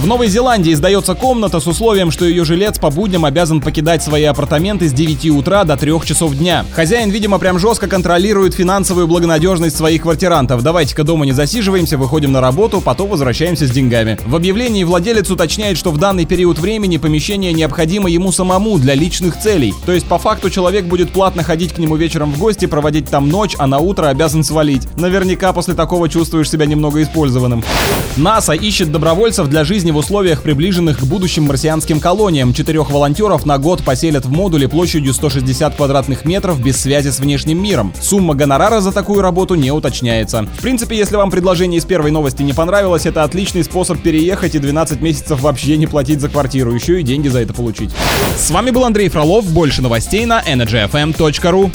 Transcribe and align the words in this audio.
В 0.00 0.06
Новой 0.06 0.28
Зеландии 0.28 0.72
сдается 0.72 1.14
комната 1.14 1.60
с 1.60 1.66
условием, 1.66 2.10
что 2.10 2.24
ее 2.24 2.44
жилец 2.46 2.78
по 2.78 2.90
будням 2.90 3.26
обязан 3.26 3.60
покидать 3.60 4.02
свои 4.02 4.24
апартаменты 4.24 4.88
с 4.88 4.94
9 4.94 5.26
утра 5.30 5.64
до 5.64 5.76
3 5.76 5.92
часов 6.04 6.34
дня. 6.34 6.64
Хозяин, 6.72 7.10
видимо, 7.10 7.38
прям 7.38 7.58
жестко 7.58 7.86
контролирует 7.86 8.54
финансовую 8.54 9.06
благонадежность 9.06 9.76
своих 9.76 10.02
квартирантов. 10.02 10.62
Давайте-ка 10.62 11.04
дома 11.04 11.26
не 11.26 11.32
засиживаемся, 11.32 11.98
выходим 11.98 12.32
на 12.32 12.40
работу, 12.40 12.80
потом 12.80 13.10
возвращаемся 13.10 13.66
с 13.66 13.70
деньгами. 13.70 14.18
В 14.24 14.36
объявлении 14.36 14.84
владелец 14.84 15.30
уточняет, 15.30 15.76
что 15.76 15.90
в 15.90 15.98
данный 15.98 16.24
период 16.24 16.58
времени 16.58 16.96
помещение 16.96 17.52
необходимо 17.52 18.08
ему 18.08 18.32
самому 18.32 18.78
для 18.78 18.94
личных 18.94 19.38
целей. 19.38 19.74
То 19.84 19.92
есть 19.92 20.06
по 20.06 20.18
факту 20.18 20.48
человек 20.48 20.86
будет 20.86 21.10
платно 21.10 21.42
ходить 21.42 21.74
к 21.74 21.78
нему 21.78 21.96
вечером 21.96 22.32
в 22.32 22.38
гости, 22.38 22.64
проводить 22.64 23.10
там 23.10 23.28
ночь, 23.28 23.54
а 23.58 23.66
на 23.66 23.80
утро 23.80 24.06
обязан 24.06 24.44
свалить. 24.44 24.88
Наверняка 24.96 25.52
после 25.52 25.74
такого 25.74 26.08
чувствуешь 26.08 26.48
себя 26.48 26.64
немного 26.64 27.02
использованным. 27.02 27.62
НАСА 28.16 28.54
ищет 28.54 28.90
добровольцев 28.92 29.48
для 29.48 29.59
жизни 29.64 29.80
жизни 29.80 29.92
в 29.92 29.96
условиях, 29.96 30.42
приближенных 30.42 31.00
к 31.00 31.04
будущим 31.04 31.44
марсианским 31.44 32.00
колониям. 32.00 32.52
Четырех 32.52 32.90
волонтеров 32.90 33.46
на 33.46 33.58
год 33.58 33.82
поселят 33.82 34.24
в 34.24 34.30
модуле 34.30 34.68
площадью 34.68 35.14
160 35.14 35.74
квадратных 35.74 36.24
метров 36.24 36.62
без 36.62 36.80
связи 36.80 37.08
с 37.08 37.18
внешним 37.18 37.62
миром. 37.62 37.92
Сумма 38.00 38.34
гонорара 38.34 38.80
за 38.80 38.92
такую 38.92 39.20
работу 39.20 39.54
не 39.54 39.72
уточняется. 39.72 40.42
В 40.42 40.60
принципе, 40.60 40.96
если 40.96 41.16
вам 41.16 41.30
предложение 41.30 41.78
из 41.78 41.84
первой 41.84 42.10
новости 42.10 42.42
не 42.42 42.52
понравилось, 42.52 43.06
это 43.06 43.24
отличный 43.24 43.64
способ 43.64 44.00
переехать 44.00 44.54
и 44.54 44.58
12 44.58 45.00
месяцев 45.00 45.40
вообще 45.40 45.76
не 45.76 45.86
платить 45.86 46.20
за 46.20 46.28
квартиру, 46.28 46.72
еще 46.72 47.00
и 47.00 47.02
деньги 47.02 47.28
за 47.28 47.40
это 47.40 47.54
получить. 47.54 47.90
С 48.36 48.50
вами 48.50 48.70
был 48.70 48.84
Андрей 48.84 49.08
Фролов, 49.08 49.46
больше 49.46 49.82
новостей 49.82 50.26
на 50.26 50.42
energyfm.ru. 50.42 51.70